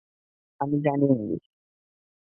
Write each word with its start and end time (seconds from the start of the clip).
আমি 0.61 0.75
Johnny 0.81 1.05
English. 1.13 1.43